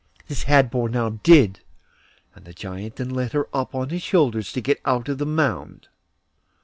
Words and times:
This 0.27 0.45
Hadvor 0.45 0.89
now 0.89 1.19
did, 1.21 1.59
and 2.33 2.43
the 2.43 2.53
Giant 2.53 2.95
then 2.95 3.11
let 3.11 3.33
her 3.33 3.43
get 3.43 3.53
up 3.53 3.75
on 3.75 3.89
his 3.89 4.01
shoulders 4.01 4.51
to 4.53 4.59
get 4.59 4.81
out 4.83 5.07
of 5.07 5.19
the 5.19 5.27
mound. 5.27 5.89